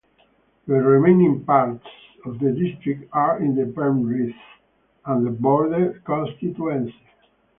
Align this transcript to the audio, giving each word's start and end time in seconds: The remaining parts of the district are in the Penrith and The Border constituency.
The 0.65 0.73
remaining 0.73 1.43
parts 1.45 1.85
of 2.25 2.39
the 2.39 2.51
district 2.51 3.07
are 3.13 3.37
in 3.39 3.53
the 3.53 3.67
Penrith 3.71 4.33
and 5.05 5.27
The 5.27 5.29
Border 5.29 6.01
constituency. 6.03 6.95